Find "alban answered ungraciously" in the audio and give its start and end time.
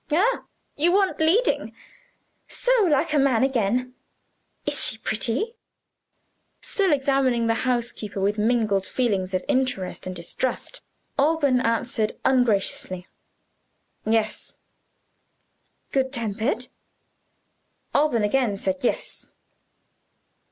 11.19-13.05